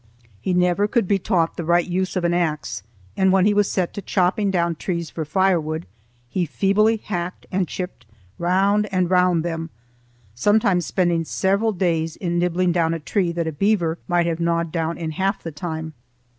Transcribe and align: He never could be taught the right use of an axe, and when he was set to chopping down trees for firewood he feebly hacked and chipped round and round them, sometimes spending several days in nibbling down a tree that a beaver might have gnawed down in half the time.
He 0.39 0.55
never 0.55 0.87
could 0.87 1.07
be 1.07 1.19
taught 1.19 1.57
the 1.57 1.63
right 1.63 1.85
use 1.87 2.15
of 2.15 2.23
an 2.23 2.33
axe, 2.33 2.81
and 3.15 3.31
when 3.31 3.45
he 3.45 3.53
was 3.53 3.69
set 3.69 3.93
to 3.93 4.01
chopping 4.01 4.49
down 4.49 4.73
trees 4.77 5.11
for 5.11 5.25
firewood 5.25 5.85
he 6.27 6.43
feebly 6.47 6.97
hacked 6.97 7.45
and 7.51 7.67
chipped 7.67 8.07
round 8.39 8.89
and 8.91 9.11
round 9.11 9.45
them, 9.45 9.69
sometimes 10.33 10.87
spending 10.87 11.23
several 11.23 11.71
days 11.71 12.15
in 12.15 12.39
nibbling 12.39 12.71
down 12.71 12.95
a 12.95 12.99
tree 12.99 13.31
that 13.33 13.45
a 13.45 13.51
beaver 13.51 13.99
might 14.07 14.25
have 14.25 14.39
gnawed 14.39 14.71
down 14.71 14.97
in 14.97 15.11
half 15.11 15.43
the 15.43 15.51
time. 15.51 15.93